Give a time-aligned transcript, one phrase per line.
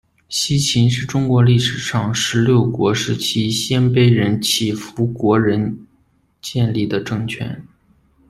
[0.29, 5.85] 西秦是中国历史上十六国时期鲜卑人乞伏国仁
[6.41, 7.61] 建立的政权。